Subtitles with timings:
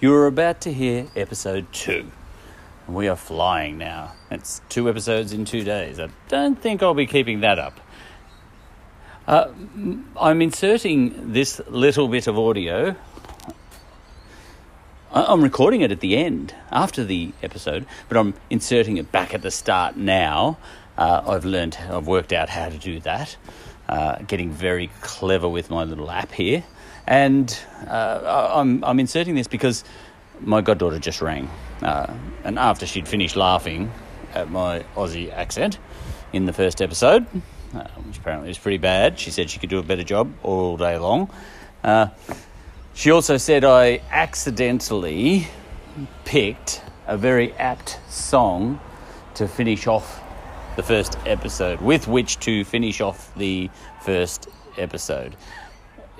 [0.00, 2.10] You are about to hear episode two.
[2.88, 4.12] We are flying now.
[4.30, 6.00] It's two episodes in two days.
[6.00, 7.78] I don't think I'll be keeping that up.
[9.26, 9.48] Uh,
[10.18, 12.96] I'm inserting this little bit of audio.
[15.12, 19.42] I'm recording it at the end, after the episode, but I'm inserting it back at
[19.42, 20.56] the start now.
[20.96, 23.36] Uh, I've learned, I've worked out how to do that.
[23.86, 26.64] Uh, getting very clever with my little app here.
[27.06, 29.84] And uh, I'm, I'm inserting this because
[30.40, 31.48] my goddaughter just rang.
[31.82, 32.12] Uh,
[32.44, 33.90] and after she'd finished laughing
[34.34, 35.78] at my Aussie accent
[36.32, 37.26] in the first episode,
[37.74, 40.76] uh, which apparently was pretty bad, she said she could do a better job all
[40.76, 41.30] day long.
[41.82, 42.08] Uh,
[42.94, 45.48] she also said I accidentally
[46.24, 48.80] picked a very apt song
[49.34, 50.22] to finish off
[50.76, 53.70] the first episode, with which to finish off the
[54.02, 54.48] first
[54.78, 55.36] episode.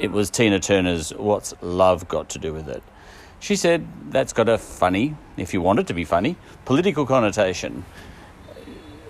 [0.01, 2.83] It was Tina Turner's What's Love Got to Do with It?
[3.39, 7.85] She said that's got a funny, if you want it to be funny, political connotation.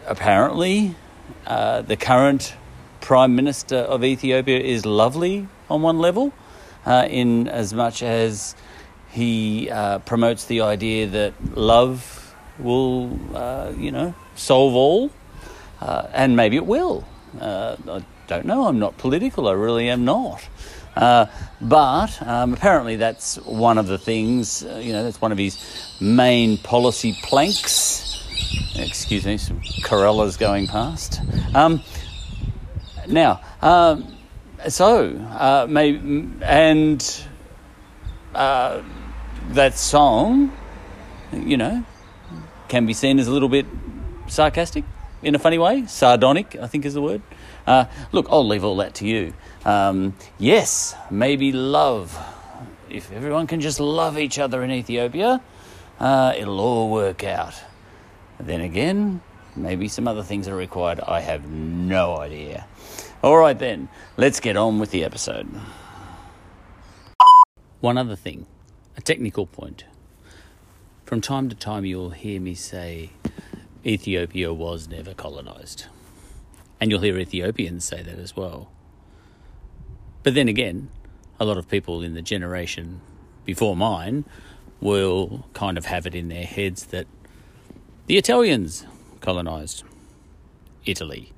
[0.08, 0.96] Apparently,
[1.46, 2.56] uh, the current
[3.00, 6.33] Prime Minister of Ethiopia is lovely on one level,
[6.84, 8.56] uh, in as much as
[9.12, 15.12] he uh, promotes the idea that love will, uh, you know, solve all,
[15.80, 17.06] uh, and maybe it will.
[17.41, 20.48] Uh, I don't know, I'm not political, I really am not.
[20.96, 21.27] Uh,
[21.60, 25.58] but um, apparently, that's one of the things, uh, you know, that's one of his
[26.00, 28.06] main policy planks.
[28.74, 31.20] Excuse me, some Corellas going past.
[31.55, 31.83] Um,
[33.06, 34.16] now, um,
[34.68, 37.24] so, uh, maybe, and
[38.34, 38.83] uh,
[39.50, 40.52] that song,
[41.33, 41.84] you know,
[42.68, 43.66] can be seen as a little bit
[44.28, 44.84] sarcastic
[45.22, 45.86] in a funny way.
[45.86, 47.22] Sardonic, I think is the word.
[47.66, 49.34] Uh, look, I'll leave all that to you.
[49.64, 52.19] Um, yes, maybe love.
[52.89, 55.41] If everyone can just love each other in Ethiopia,
[55.98, 57.55] uh, it'll all work out.
[58.39, 59.20] Then again,
[59.55, 61.01] maybe some other things are required.
[61.01, 62.67] I have no idea.
[63.23, 65.48] All right, then, let's get on with the episode.
[67.80, 68.46] One other thing,
[68.96, 69.84] a technical point.
[71.05, 73.11] From time to time, you'll hear me say
[73.84, 75.86] Ethiopia was never colonized.
[76.80, 78.70] And you'll hear Ethiopians say that as well.
[80.23, 80.91] But then again,
[81.39, 83.01] a lot of people in the generation
[83.45, 84.24] before mine
[84.80, 87.07] will kind of have it in their heads that
[88.07, 88.86] the Italians
[89.20, 89.85] colonized
[90.85, 91.33] Italy.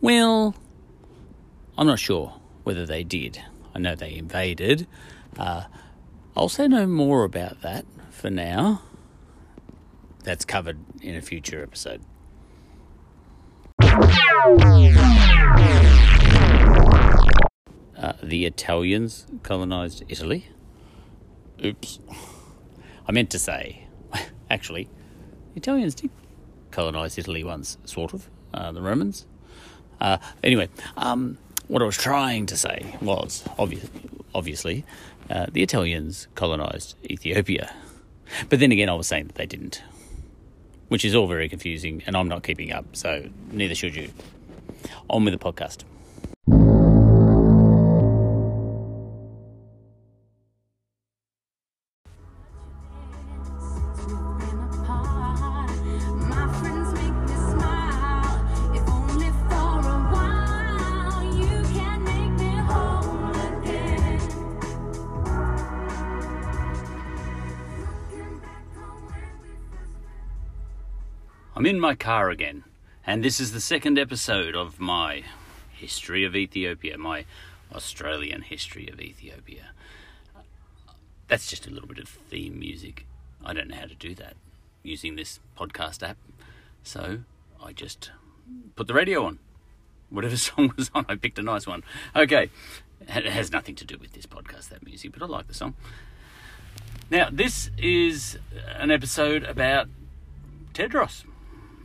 [0.00, 0.54] Well,
[1.76, 2.34] I'm not sure
[2.64, 3.42] whether they did.
[3.74, 4.86] I know they invaded.
[5.38, 5.64] Uh,
[6.36, 8.82] I'll say no more about that for now.
[10.24, 12.02] That's covered in a future episode.
[17.96, 20.48] Uh, the Italians colonized Italy.
[21.64, 21.98] Oops.
[23.06, 23.86] I meant to say,
[24.50, 24.88] actually,
[25.54, 26.10] the Italians did
[26.70, 29.26] colonize Italy once, sort of, uh, the Romans.
[30.00, 31.36] Uh, anyway, um,
[31.68, 33.88] what I was trying to say was, obvi-
[34.34, 34.84] obviously,
[35.28, 37.74] uh, the Italians colonized Ethiopia.
[38.48, 39.82] But then again, I was saying that they didn't,
[40.90, 44.10] which is all very confusing, and I'm not keeping up, so neither should you.
[45.08, 45.84] On with the podcast.
[72.00, 72.64] Car again,
[73.06, 75.22] and this is the second episode of my
[75.70, 77.26] history of Ethiopia, my
[77.74, 79.72] Australian history of Ethiopia.
[81.28, 83.04] That's just a little bit of theme music.
[83.44, 84.34] I don't know how to do that
[84.82, 86.16] using this podcast app,
[86.82, 87.18] so
[87.62, 88.10] I just
[88.76, 89.38] put the radio on.
[90.08, 91.84] Whatever song was on, I picked a nice one.
[92.16, 92.48] Okay,
[93.02, 95.74] it has nothing to do with this podcast, that music, but I like the song.
[97.10, 98.38] Now, this is
[98.78, 99.88] an episode about
[100.72, 101.24] Tedros.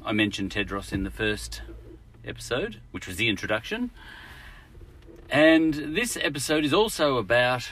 [0.06, 1.64] I mentioned Tedros in the first
[2.24, 3.90] episode, which was the introduction.
[5.32, 7.68] And this episode is also about.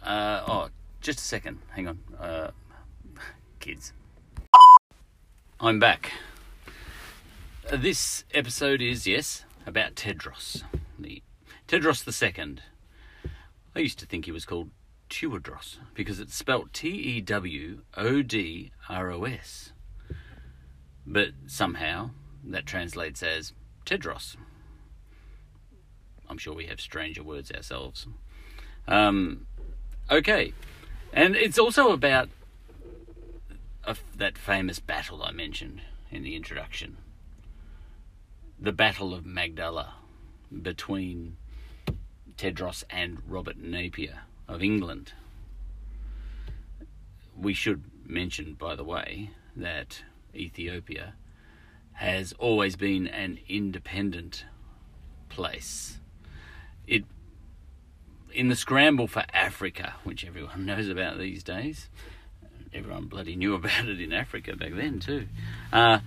[0.00, 0.68] Uh, oh,
[1.00, 1.58] just a second.
[1.70, 1.98] Hang on.
[2.20, 2.50] Uh,
[3.58, 3.92] kids.
[5.58, 6.12] I'm back.
[7.72, 10.62] This episode is, yes, about Tedros.
[11.00, 11.20] The
[11.66, 12.62] Tedros the Second.
[13.74, 14.70] I used to think he was called
[15.10, 19.72] Tewodros because it's spelt T E W O D R O S
[21.08, 22.10] but somehow
[22.44, 23.54] that translates as
[23.86, 24.36] Tedros.
[26.28, 28.06] I'm sure we have stranger words ourselves.
[28.86, 29.46] Um,
[30.10, 30.52] okay,
[31.12, 32.28] And it's also about
[33.84, 36.98] a, that famous battle I mentioned in the introduction
[38.60, 39.94] the Battle of Magdala
[40.62, 41.36] between
[42.36, 45.12] Tedros and Robert Napier of England.
[47.36, 50.02] We should mention, by the way, that
[50.38, 51.14] Ethiopia
[51.94, 54.44] has always been an independent
[55.28, 55.98] place.
[56.86, 57.04] It
[58.32, 61.88] in the scramble for Africa, which everyone knows about these days,
[62.72, 65.26] everyone bloody knew about it in Africa back then too.
[65.72, 65.98] Uh,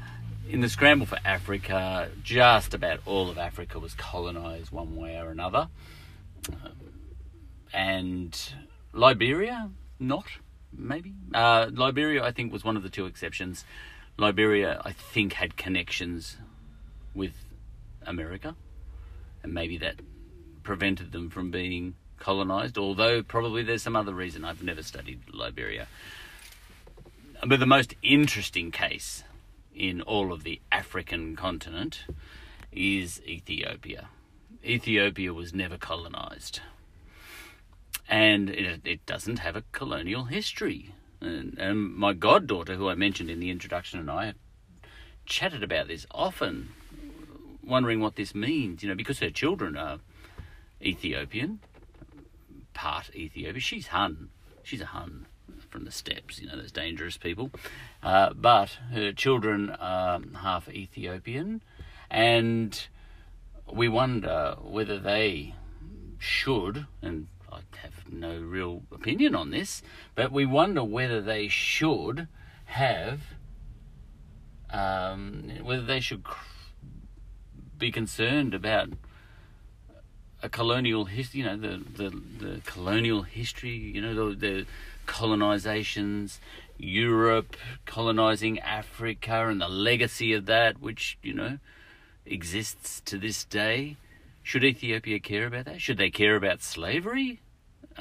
[0.50, 5.30] in the scramble for Africa, just about all of Africa was colonized one way or
[5.30, 5.69] another.
[6.50, 6.72] Um,
[7.74, 8.54] and
[8.92, 9.69] Liberia,
[10.00, 10.25] not,
[10.74, 11.13] maybe.
[11.33, 13.63] Uh, Liberia, I think, was one of the two exceptions.
[14.17, 16.37] Liberia, I think, had connections
[17.13, 17.33] with
[18.05, 18.55] America,
[19.43, 19.95] and maybe that
[20.63, 24.45] prevented them from being colonized, although probably there's some other reason.
[24.45, 25.87] I've never studied Liberia.
[27.45, 29.23] But the most interesting case
[29.75, 32.05] in all of the African continent
[32.71, 34.09] is Ethiopia.
[34.63, 36.61] Ethiopia was never colonized.
[38.07, 40.93] And it, it doesn't have a colonial history.
[41.21, 44.35] And, and my goddaughter, who I mentioned in the introduction, and I have
[45.25, 46.69] chatted about this often,
[47.63, 50.00] wondering what this means, you know, because her children are
[50.81, 51.59] Ethiopian,
[52.73, 53.59] part Ethiopia.
[53.59, 54.29] She's Hun.
[54.63, 55.27] She's a Hun
[55.69, 57.51] from the steppes, you know, those dangerous people.
[58.03, 61.62] Uh, but her children are half Ethiopian,
[62.09, 62.88] and
[63.71, 65.56] we wonder whether they
[66.19, 67.27] should, and
[67.81, 69.81] have no real opinion on this,
[70.15, 72.27] but we wonder whether they should
[72.65, 73.21] have,
[74.69, 76.23] um, whether they should
[77.77, 78.89] be concerned about
[80.43, 82.09] a colonial history, you know, the, the,
[82.39, 84.65] the colonial history, you know, the, the
[85.07, 86.39] colonizations,
[86.77, 87.55] Europe
[87.85, 91.59] colonizing Africa, and the legacy of that, which, you know,
[92.25, 93.97] exists to this day.
[94.43, 95.81] Should Ethiopia care about that?
[95.81, 97.39] Should they care about slavery?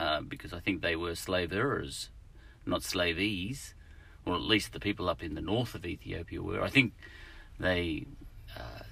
[0.01, 2.09] Uh, because I think they were slavers,
[2.65, 3.75] not slavees,
[4.25, 6.63] or at least the people up in the north of Ethiopia were.
[6.63, 6.95] I think
[7.59, 8.07] they
[8.57, 8.85] uh,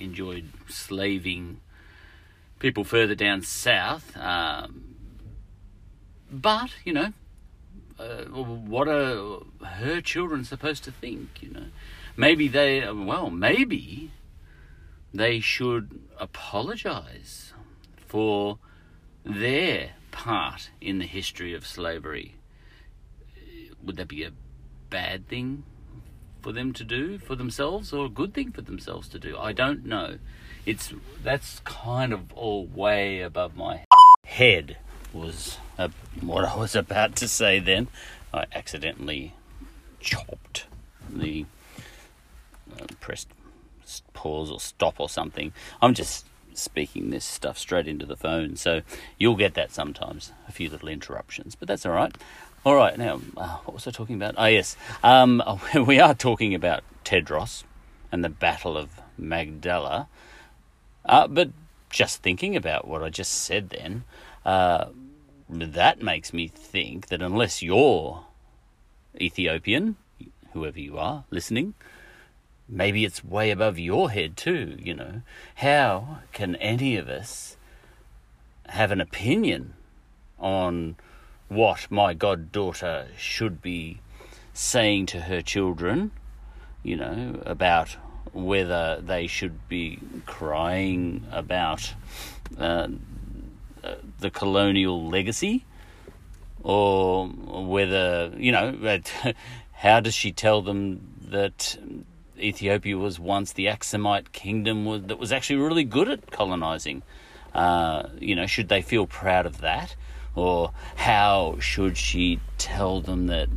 [0.00, 1.60] enjoyed slaving
[2.58, 4.16] people further down south.
[4.16, 4.96] Um,
[6.28, 7.12] but, you know,
[8.00, 11.66] uh, what are her children supposed to think, you know?
[12.16, 14.10] Maybe they, well, maybe
[15.14, 17.52] they should apologize
[18.08, 18.58] for
[19.24, 22.36] their part in the history of slavery.
[23.84, 24.32] Would that be a
[24.88, 25.64] bad thing
[26.40, 29.36] for them to do for themselves or a good thing for themselves to do?
[29.36, 30.16] I don't know.
[30.64, 33.84] It's that's kind of all way above my
[34.24, 34.78] head
[35.12, 35.58] was
[36.22, 37.88] what I was about to say then.
[38.32, 39.34] I accidentally
[40.00, 40.64] chopped
[41.10, 41.44] the
[42.72, 43.28] uh, pressed
[44.14, 45.52] pause or stop or something.
[45.82, 46.24] I'm just
[46.56, 48.82] speaking this stuff straight into the phone, so
[49.18, 52.14] you'll get that sometimes, a few little interruptions, but that's all right.
[52.64, 54.34] All right, now, uh, what was I talking about?
[54.36, 54.76] Oh, yes.
[55.04, 55.42] Um,
[55.86, 57.62] we are talking about Tedros
[58.10, 60.08] and the Battle of Magdala,
[61.04, 61.50] uh, but
[61.90, 64.04] just thinking about what I just said then,
[64.44, 64.86] uh,
[65.48, 68.24] that makes me think that unless you're
[69.20, 69.96] Ethiopian,
[70.52, 71.74] whoever you are listening,
[72.68, 75.22] maybe it's way above your head too, you know.
[75.56, 77.56] How can any of us
[78.68, 79.74] have an opinion
[80.38, 80.96] on
[81.48, 84.00] what my goddaughter should be
[84.52, 86.10] saying to her children,
[86.82, 87.96] you know, about
[88.32, 91.94] whether they should be crying about
[92.58, 92.88] uh,
[94.18, 95.64] the colonial legacy,
[96.62, 99.00] or whether you know,
[99.72, 101.78] how does she tell them that
[102.38, 107.02] Ethiopia was once the Aksumite kingdom was, that was actually really good at colonizing?
[107.54, 109.96] Uh, you know, should they feel proud of that,
[110.34, 113.48] or how should she tell them that?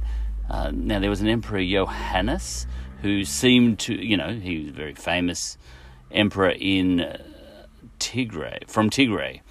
[0.49, 2.65] Uh, now there was an emperor Johannes
[3.01, 5.57] who seemed to, you know, he was a very famous
[6.11, 7.17] emperor in uh,
[7.99, 9.41] Tigray, from Tigray,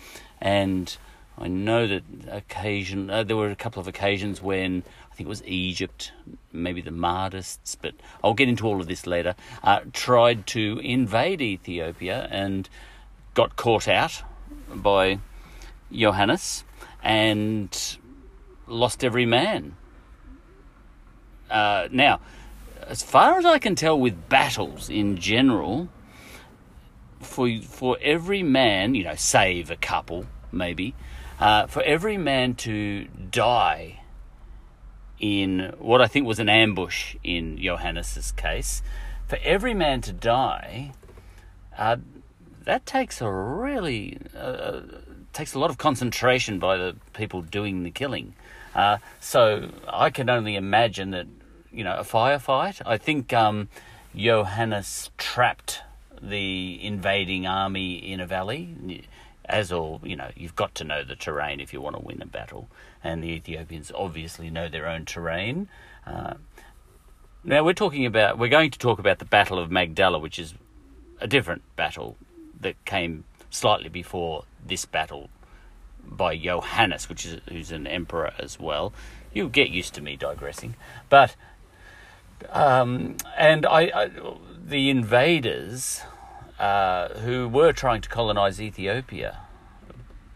[0.41, 0.97] and
[1.41, 4.83] I know that occasion uh, there were a couple of occasions when
[5.19, 6.13] think it was Egypt,
[6.53, 9.35] maybe the Mahdists, but I'll get into all of this later.
[9.65, 12.69] Uh, tried to invade Ethiopia and
[13.35, 14.23] got caught out
[14.73, 15.19] by
[15.91, 16.63] Johannes
[17.03, 17.99] and
[18.69, 19.75] lost every man.
[21.51, 22.21] Uh, now,
[22.87, 25.89] as far as I can tell, with battles in general,
[27.19, 30.95] for for every man, you know, save a couple maybe,
[31.41, 33.99] uh, for every man to die
[35.21, 38.83] in what I think was an ambush in Johannes's case.
[39.27, 40.93] For every man to die,
[41.77, 41.97] uh,
[42.65, 44.81] that takes a really uh,
[45.33, 48.35] takes a lot of concentration by the people doing the killing.
[48.75, 51.27] Uh, so I can only imagine that
[51.73, 52.81] you know a firefight.
[52.85, 53.69] I think um,
[54.15, 55.83] Johannes trapped
[56.21, 59.05] the invading army in a valley.
[59.45, 62.21] As all, you know, you've got to know the terrain if you want to win
[62.21, 62.69] a battle,
[63.03, 65.69] and the Ethiopians obviously know their own terrain.
[66.07, 66.35] Uh,
[67.45, 70.55] now we're talking about, we're going to talk about the Battle of Magdala, which is
[71.21, 72.17] a different battle
[72.61, 75.31] that came slightly before this battle
[76.05, 78.93] by Johannes, which is who's an emperor as well.
[79.33, 80.75] You'll get used to me digressing,
[81.09, 81.37] but
[82.51, 84.11] um, and I, I,
[84.65, 86.03] the invaders
[86.59, 89.41] uh, who were trying to colonize Ethiopia.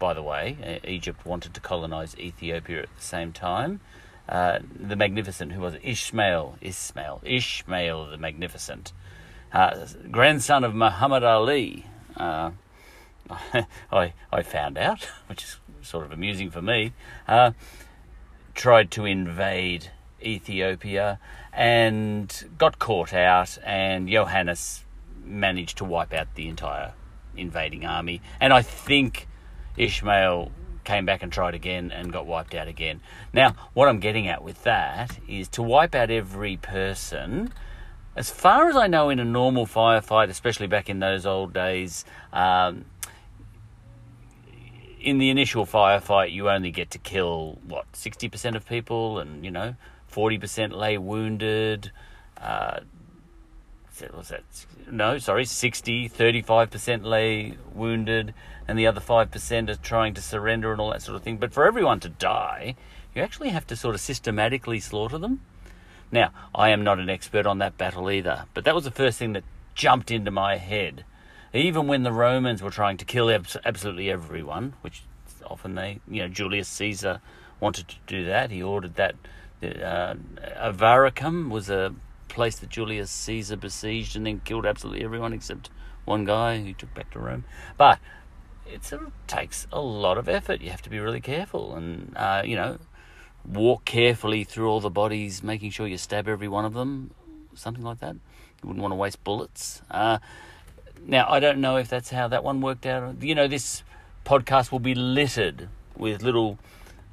[0.03, 3.79] By the way, Egypt wanted to colonize Ethiopia at the same time.
[4.29, 8.93] Uh, the Magnificent, who was Ishmael, Ismail, Ishmael the Magnificent,
[9.53, 11.87] uh, grandson of Muhammad Ali.
[12.17, 12.51] Uh,
[13.93, 16.95] I I found out, which is sort of amusing for me.
[17.29, 17.53] Uh,
[18.57, 21.21] tried to invade Ethiopia
[21.53, 24.83] and got caught out, and Johannes
[25.25, 26.95] managed to wipe out the entire
[27.37, 28.21] invading army.
[28.41, 29.29] And I think
[29.77, 30.51] Ishmael
[30.85, 33.01] came back and tried again and got wiped out again.
[33.33, 37.53] Now, what I'm getting at with that is to wipe out every person.
[38.17, 42.05] As far as I know, in a normal firefight, especially back in those old days,
[42.33, 42.85] um,
[45.01, 49.45] in the initial firefight, you only get to kill what sixty percent of people, and
[49.45, 49.75] you know
[50.13, 51.91] 40% lay wounded.
[52.37, 52.81] Uh,
[54.15, 54.43] was that?
[54.91, 58.35] No, sorry, 60, 35% lay wounded,
[58.69, 61.37] and the other 5% are trying to surrender and all that sort of thing.
[61.37, 62.77] But for everyone to die,
[63.15, 65.41] you actually have to sort of systematically slaughter them.
[66.11, 69.19] Now, I am not an expert on that battle either, but that was the first
[69.19, 71.05] thing that jumped into my head.
[71.55, 75.03] Even when the Romans were trying to kill absolutely everyone, which
[75.47, 77.21] often they, you know, Julius Caesar
[77.61, 79.15] wanted to do that, he ordered that
[79.63, 80.15] uh,
[80.59, 81.95] Avaricum was a
[82.29, 85.71] place that Julius Caesar besieged and then killed absolutely everyone except
[86.05, 87.45] one guy who took back to Rome.
[87.77, 87.99] But
[88.73, 90.61] it sort of takes a lot of effort.
[90.61, 92.79] You have to be really careful and, uh, you know,
[93.45, 97.11] walk carefully through all the bodies, making sure you stab every one of them,
[97.55, 98.15] something like that.
[98.15, 99.83] You wouldn't want to waste bullets.
[99.91, 100.19] Uh,
[101.07, 103.23] now, I don't know if that's how that one worked out.
[103.23, 103.83] You know, this
[104.25, 106.59] podcast will be littered with little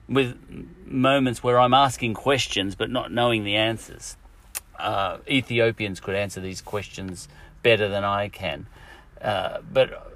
[0.08, 0.38] with
[0.86, 4.18] moments where I'm asking questions but not knowing the answers.
[4.78, 7.28] Uh, Ethiopians could answer these questions
[7.62, 8.66] better than I can.
[9.22, 10.09] Uh, but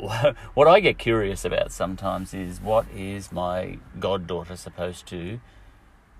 [0.54, 5.40] what I get curious about sometimes is what is my goddaughter supposed to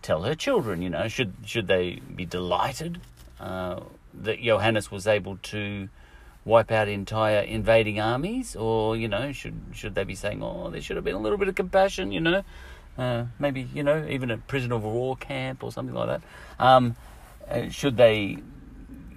[0.02, 0.82] tell her children?
[0.82, 3.00] You know, should should they be delighted
[3.38, 3.80] uh,
[4.14, 5.88] that Johannes was able to
[6.44, 10.82] wipe out entire invading armies, or you know, should should they be saying, "Oh, there
[10.82, 12.12] should have been a little bit of compassion"?
[12.12, 12.42] You know,
[12.98, 16.22] uh, maybe you know even a prisoner of war camp or something like that.
[16.58, 16.96] Um,
[17.48, 18.38] uh, should they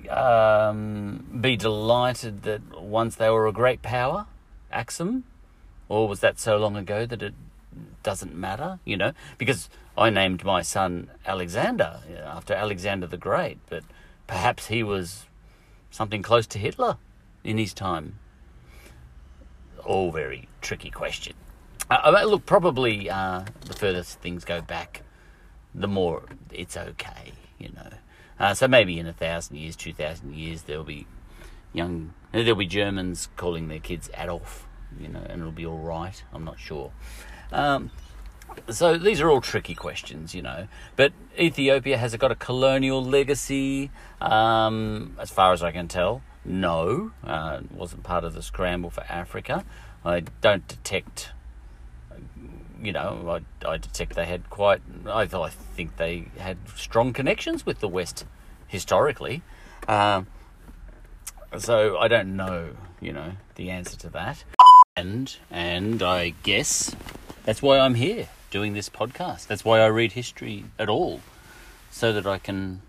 [0.10, 4.26] um, be delighted that once they were a great power,
[4.74, 5.24] Axum,
[5.88, 7.34] or was that so long ago that it
[8.02, 8.80] doesn't matter?
[8.84, 13.84] You know, because I named my son Alexander after Alexander the Great, but
[14.28, 15.26] perhaps he was
[15.92, 16.98] something close to Hitler
[17.44, 18.20] in his time.
[19.86, 21.36] All very tricky question.
[21.90, 25.04] Uh, look, probably uh, the further things go back,
[25.76, 27.90] the more it's okay, you know.
[28.40, 31.06] Uh, so maybe in a thousand years, two thousand years, there'll be
[31.74, 34.68] young, there'll be Germans calling their kids Adolf,
[35.00, 36.24] you know, and it'll be all right.
[36.34, 36.92] I'm not sure.
[37.52, 37.92] Um,
[38.70, 40.68] so these are all tricky questions, you know.
[40.96, 43.92] But Ethiopia has it got a colonial legacy?
[44.22, 47.12] Um, as far as I can tell, no.
[47.24, 49.66] Uh, wasn't part of the scramble for Africa.
[50.06, 51.32] I don't detect
[52.84, 57.66] you know, I, I detect they had quite, I, I think they had strong connections
[57.66, 58.26] with the West
[58.68, 59.42] historically.
[59.88, 60.28] Um,
[61.58, 62.70] so I don't know,
[63.02, 64.44] you know, the answer to that.
[64.96, 66.96] And, and I guess
[67.44, 69.48] that's why I'm here doing this podcast.
[69.48, 71.22] That's why I read history at all,
[71.90, 72.82] so that I can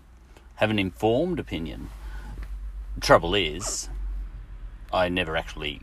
[0.55, 1.89] have an informed opinion.
[3.01, 3.89] Trouble is,
[4.93, 5.81] I never actually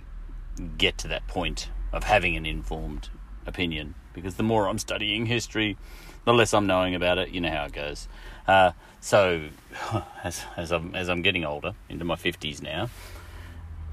[0.79, 3.09] get to that point of having an informed
[3.47, 5.77] opinion because the more I'm studying history,
[6.25, 7.31] the less I'm knowing about it.
[7.31, 8.09] You know how it goes.
[8.47, 9.49] Uh, so,
[10.25, 12.88] as as I'm as I'm getting older, into my fifties now,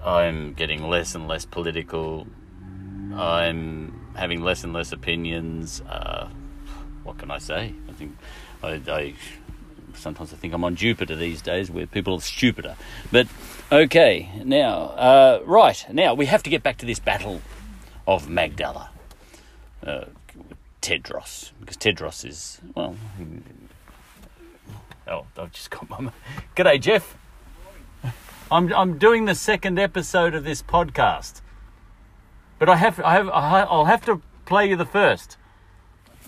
[0.03, 2.27] I'm getting less and less political.
[3.15, 5.81] I'm having less and less opinions.
[5.81, 6.29] Uh,
[7.03, 7.74] what can I say?
[7.88, 8.17] I think
[8.62, 9.13] I, I
[9.93, 12.75] sometimes I think I'm on Jupiter these days, where people are stupider.
[13.12, 13.27] But
[13.71, 17.41] okay, now uh, right now we have to get back to this battle
[18.07, 18.89] of Magdala.
[19.86, 20.05] Uh,
[20.89, 22.96] Tedros, because Tedros is well.
[25.08, 26.12] Oh, I've just got my.
[26.55, 27.15] G'day, Jeff.
[28.50, 31.41] I'm I'm doing the second episode of this podcast,
[32.58, 35.38] but I have I have I'll have to play you the first.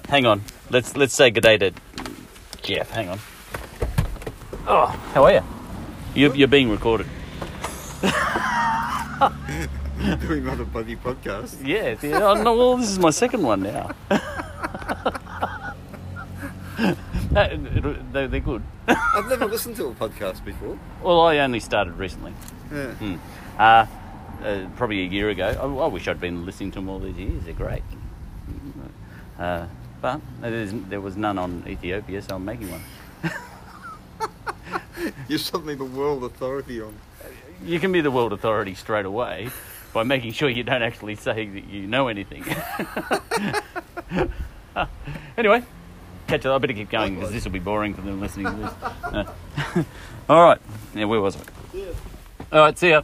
[0.09, 0.43] Hang on.
[0.69, 1.71] Let's let's say good day to
[2.61, 2.91] Jeff.
[2.91, 3.19] Hang on.
[4.67, 5.43] Oh, how are you?
[6.13, 7.07] you you're being recorded.
[10.19, 11.65] doing another bloody podcast.
[11.65, 11.95] Yeah.
[12.01, 13.91] yeah oh, no, well, this is my second one now.
[17.31, 18.63] they're, they're good.
[18.87, 20.77] I've never listened to a podcast before.
[21.01, 22.33] Well, I only started recently.
[22.71, 22.91] Yeah.
[22.93, 23.15] Hmm.
[23.57, 23.85] Uh,
[24.43, 25.47] uh, probably a year ago.
[25.47, 27.43] I, I wish I'd been listening to them all these years.
[27.43, 27.83] They're great.
[29.39, 29.67] Uh,
[30.01, 32.81] but there was none on Ethiopia, so I'm making one.
[35.27, 36.95] You're suddenly the world authority on.
[37.63, 39.49] You can be the world authority straight away
[39.93, 42.43] by making sure you don't actually say that you know anything.
[45.37, 45.63] anyway,
[46.31, 46.55] catch up.
[46.55, 48.73] I better keep going because this will be boring for them listening to this.
[49.03, 49.83] Uh,
[50.29, 50.59] all right.
[50.95, 51.39] Yeah, where was I?
[52.51, 53.01] All right, see ya.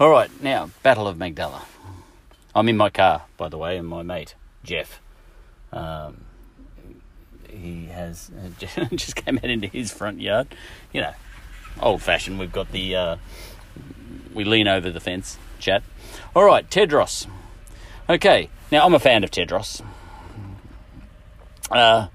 [0.00, 1.62] All right, now, Battle of Magdala.
[2.54, 4.34] I'm in my car, by the way, and my mate,
[4.64, 5.00] Jeff.
[5.72, 6.24] Um,
[7.48, 10.48] he has uh, just came out into his front yard.
[10.92, 11.14] You know,
[11.80, 12.38] old fashioned.
[12.38, 13.16] We've got the uh,
[14.32, 15.82] we lean over the fence chat.
[16.34, 17.26] All right, Tedros.
[18.08, 19.84] Okay, now I'm a fan of Tedros.
[21.70, 22.08] Uh,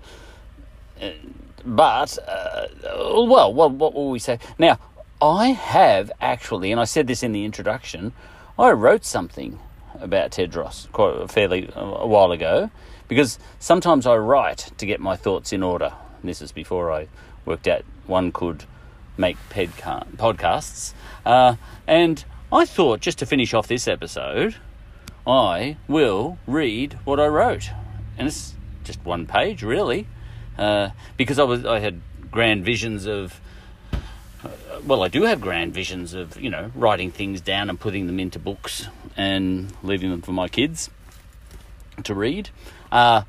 [1.63, 4.79] but uh, well, what what will we say now?
[5.21, 8.11] I have actually, and I said this in the introduction.
[8.59, 9.59] I wrote something
[9.99, 12.71] about Tedros quite fairly a while ago
[13.07, 15.93] because sometimes I write to get my thoughts in order.
[16.23, 17.07] This is before I
[17.45, 18.63] worked out one could
[19.15, 20.93] make podcasts.
[21.25, 24.55] Uh, and I thought just to finish off this episode,
[25.27, 27.69] I will read what I wrote.
[28.17, 30.07] And it's just one page, really,
[30.57, 33.39] uh, because I was I had grand visions of.
[33.91, 34.49] Uh,
[34.85, 38.19] well, I do have grand visions of you know writing things down and putting them
[38.19, 38.87] into books
[39.17, 40.89] and leaving them for my kids
[42.03, 42.49] to read.
[42.91, 43.23] Uh,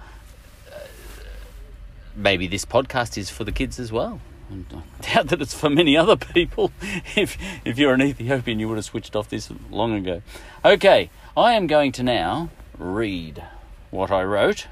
[2.15, 4.21] maybe this podcast is for the kids as well.
[4.51, 4.65] I
[5.15, 6.71] doubt that it's for many other people.
[7.17, 10.23] If if you're an Ethiopian, you would have switched off this long ago.
[10.65, 13.45] Okay, I am going to now read
[13.93, 14.67] what I wrote,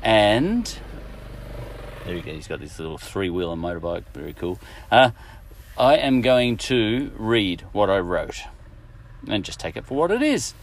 [0.00, 0.78] and
[2.04, 2.30] there we go.
[2.30, 4.04] He's got this little three-wheeler motorbike.
[4.14, 4.60] Very cool.
[4.92, 5.10] Uh,
[5.76, 8.42] I am going to read what I wrote,
[9.26, 10.54] and just take it for what it is.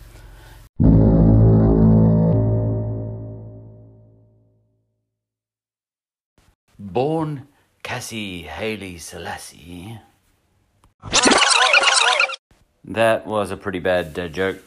[6.79, 7.49] Born
[7.83, 9.99] Cassie Haley Selassie.
[12.85, 14.63] That was a pretty bad uh, joke.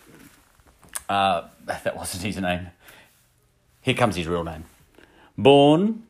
[1.08, 2.68] Uh, that wasn't his name.
[3.80, 4.64] Here comes his real name.
[5.36, 6.04] Born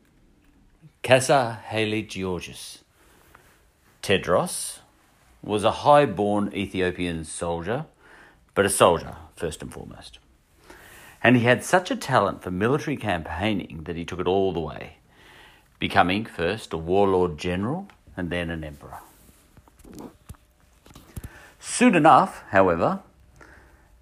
[1.03, 2.79] Kassa Haile Georgios.
[4.01, 4.79] Tedros
[5.41, 7.85] was a high born Ethiopian soldier,
[8.53, 10.19] but a soldier first and foremost.
[11.23, 14.59] And he had such a talent for military campaigning that he took it all the
[14.59, 14.97] way
[15.79, 18.99] becoming first a warlord general and then an emperor.
[21.59, 22.99] Soon enough, however,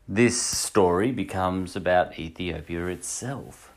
[0.07, 3.71] this story becomes about Ethiopia itself.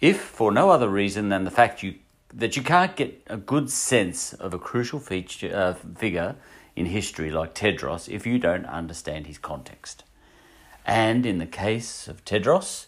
[0.00, 1.94] If for no other reason than the fact you,
[2.32, 6.36] that you can't get a good sense of a crucial feature, uh, figure
[6.74, 10.04] in history like Tedros if you don't understand his context.
[10.84, 12.86] And in the case of Tedros,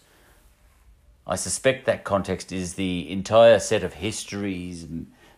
[1.25, 4.85] I suspect that context is the entire set of histories,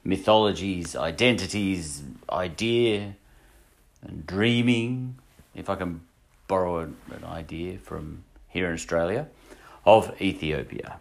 [0.04, 3.16] mythologies, identities, idea,
[4.02, 5.16] and dreaming,
[5.56, 6.02] if I can
[6.52, 9.26] borrow an idea from here in Australia,
[9.86, 10.98] of Ethiopia.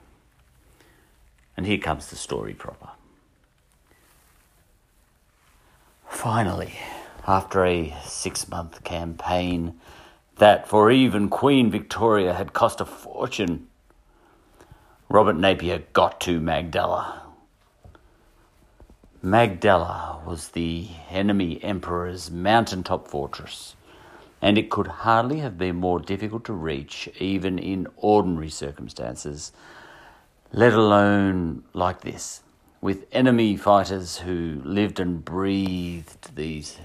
[1.56, 2.90] And here comes the story proper.
[6.08, 6.78] Finally,
[7.26, 9.80] after a six month campaign
[10.36, 13.66] that for even Queen Victoria had cost a fortune,
[15.08, 17.22] Robert Napier got to Magdala.
[19.20, 23.74] Magdala was the enemy emperor's mountaintop fortress,
[24.42, 29.52] and it could hardly have been more difficult to reach, even in ordinary circumstances,
[30.52, 32.42] let alone like this,
[32.80, 36.78] with enemy fighters who lived and breathed these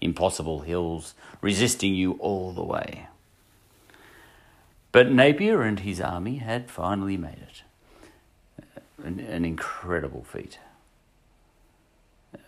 [0.00, 3.08] impossible hills, resisting you all the way.
[4.92, 7.62] But Napier and his army had finally made it.
[9.04, 10.58] an, an incredible feat.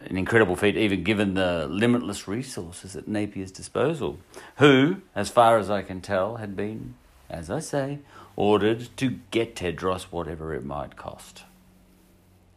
[0.07, 4.19] An incredible feat, even given the limitless resources at Napier's disposal,
[4.57, 6.95] who, as far as I can tell, had been,
[7.29, 7.99] as I say,
[8.37, 11.45] ordered to get Tedros whatever it might cost.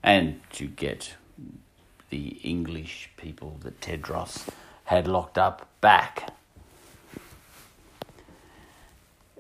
[0.04, 1.16] And to get
[2.10, 4.48] the English people that Tedros
[4.86, 6.34] had locked up back.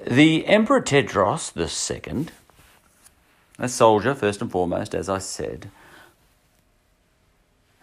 [0.05, 2.27] The Emperor Tedros II,
[3.57, 5.71] a soldier first and foremost, as I said,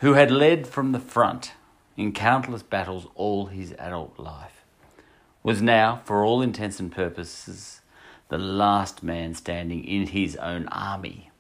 [0.05, 1.53] who had led from the front
[1.97, 4.63] in countless battles all his adult life,
[5.43, 7.81] was now, for all intents and purposes,
[8.29, 11.31] the last man standing in his own army.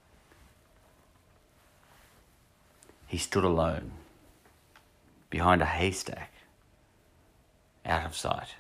[3.06, 3.90] He stood alone,
[5.28, 6.32] behind a haystack,
[7.84, 8.54] out of sight.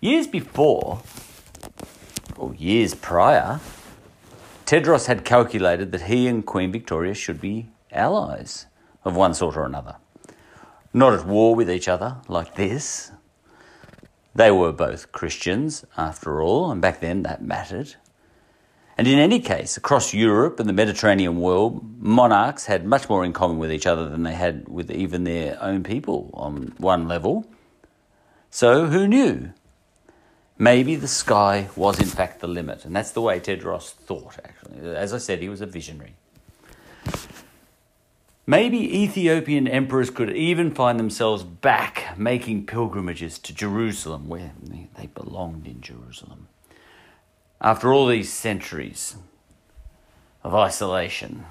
[0.00, 1.02] Years before,
[2.36, 3.58] or years prior,
[4.70, 8.66] Tedros had calculated that he and Queen Victoria should be allies
[9.04, 9.96] of one sort or another.
[10.94, 13.10] Not at war with each other like this.
[14.32, 17.96] They were both Christians, after all, and back then that mattered.
[18.96, 23.32] And in any case, across Europe and the Mediterranean world, monarchs had much more in
[23.32, 27.44] common with each other than they had with even their own people on one level.
[28.50, 29.52] So who knew?
[30.60, 34.94] Maybe the sky was in fact the limit, and that's the way Tedros thought, actually.
[34.94, 36.16] As I said, he was a visionary.
[38.46, 44.52] Maybe Ethiopian emperors could even find themselves back making pilgrimages to Jerusalem, where
[44.98, 46.48] they belonged in Jerusalem.
[47.62, 49.16] After all these centuries
[50.44, 51.46] of isolation,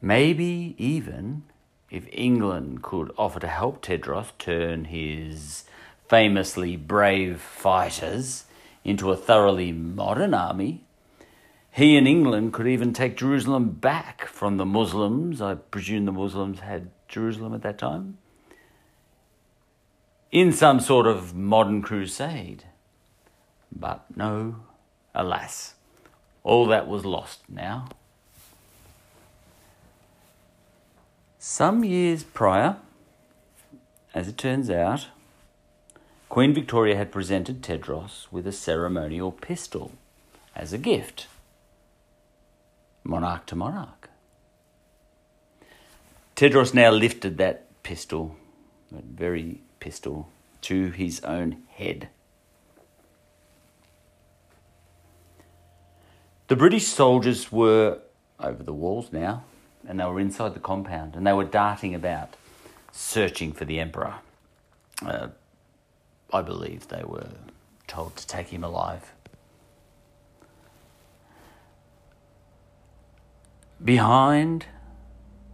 [0.00, 1.42] maybe even
[1.90, 5.64] if England could offer to help Tedros turn his
[6.08, 8.44] famously brave fighters
[8.84, 10.84] into a thoroughly modern army,
[11.72, 15.40] he and England could even take Jerusalem back from the Muslims.
[15.40, 18.18] I presume the Muslims had Jerusalem at that time
[20.30, 22.64] in some sort of modern crusade.
[23.72, 24.56] But no,
[25.14, 25.74] alas,
[26.42, 27.88] all that was lost now.
[31.42, 32.76] Some years prior,
[34.12, 35.06] as it turns out,
[36.28, 39.92] Queen Victoria had presented Tedros with a ceremonial pistol
[40.54, 41.28] as a gift,
[43.04, 44.10] monarch to monarch.
[46.36, 48.36] Tedros now lifted that pistol,
[48.92, 50.28] that very pistol
[50.60, 52.10] to his own head.
[56.48, 58.00] The British soldiers were
[58.38, 59.44] over the walls now,
[59.86, 62.34] and they were inside the compound, and they were darting about,
[62.92, 64.14] searching for the Emperor.
[65.04, 65.28] Uh,
[66.32, 67.28] I believe they were
[67.86, 69.12] told to take him alive.
[73.82, 74.66] Behind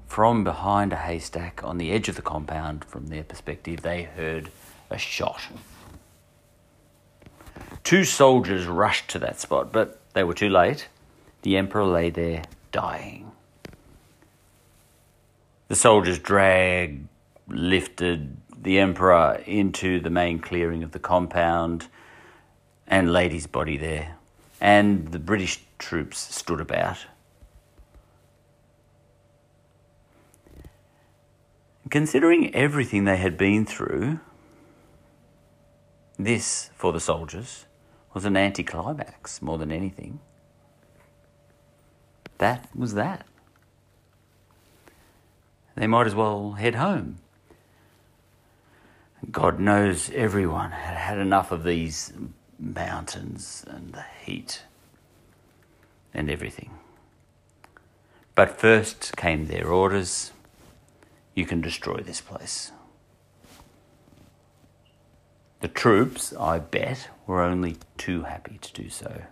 [0.07, 4.51] from behind a haystack on the edge of the compound, from their perspective, they heard
[4.91, 5.43] a shot.
[7.85, 10.89] Two soldiers rushed to that spot, but they were too late.
[11.43, 13.33] The Emperor lay there dying.
[15.69, 17.09] The soldiers dragged,
[17.49, 21.89] lifted the Emperor into the main clearing of the compound
[22.87, 24.17] and laid his body there.
[24.61, 26.99] And the British troops stood about.
[31.91, 34.21] Considering everything they had been through,
[36.19, 37.67] this, for the soldiers,
[38.15, 40.21] was an anticlimax more than anything.
[42.39, 43.27] That was that.
[45.77, 47.19] They might as well head home.
[49.31, 52.13] God knows everyone had had enough of these
[52.59, 54.63] mountains and the heat
[56.15, 56.71] and everything.
[58.35, 60.33] But first came their orders
[61.35, 62.73] you can destroy this place.
[65.61, 69.23] The troops, I bet, were only too happy to do so.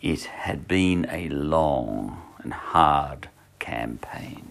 [0.00, 4.48] It had been a long and hard campaign.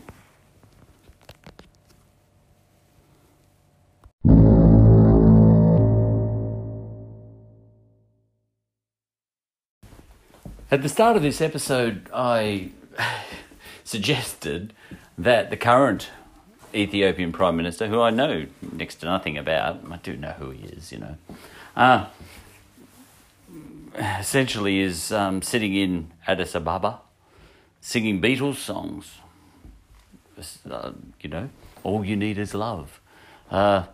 [10.70, 12.72] At the start of this episode, I
[13.86, 14.74] suggested
[15.18, 16.10] that the current
[16.76, 20.66] Ethiopian Prime Minister, who I know next to nothing about, I do know who he
[20.66, 21.16] is, you know,
[21.78, 22.08] uh,
[23.98, 27.00] essentially is um, sitting in Addis Ababa
[27.80, 29.20] singing Beatles songs.
[30.70, 31.50] Uh, you know,
[31.86, 33.00] all you need is love.
[33.50, 33.86] Uh,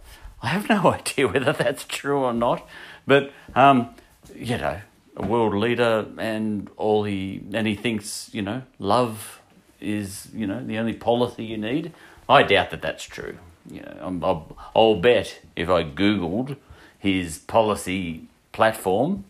[0.42, 2.68] I have no idea whether that's true or not,
[3.06, 3.94] but um,
[4.36, 4.82] you know,
[5.16, 9.42] a world leader and all he and he thinks you know love
[9.80, 11.94] is you know the only policy you need.
[12.28, 13.38] I doubt that that's true.
[13.70, 16.58] You know, I'll, I'll bet if I googled
[16.98, 19.26] his policy platform,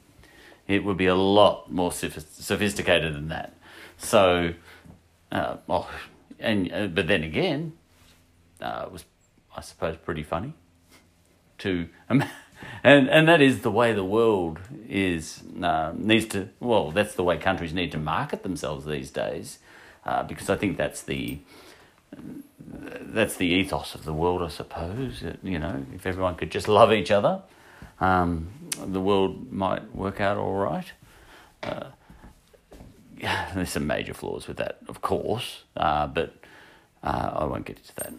[0.68, 3.54] it would be a lot more sophisticated than that.
[3.98, 4.54] So,
[5.32, 5.90] uh, oh,
[6.40, 7.74] and uh, but then again,
[8.62, 9.06] uh, it was
[9.56, 10.54] I suppose pretty funny
[11.60, 11.88] to
[12.84, 17.24] and and that is the way the world is uh, needs to well that's the
[17.24, 19.60] way countries need to market themselves these days
[20.06, 21.40] uh, because I think that's the
[22.82, 26.92] that's the ethos of the world I suppose you know if everyone could just love
[26.92, 27.42] each other
[28.00, 28.50] um,
[28.86, 30.92] the world might work out all right.
[31.62, 31.86] Uh,
[33.56, 36.36] there's some major flaws with that of course uh, but
[37.04, 38.14] uh, I won't get into that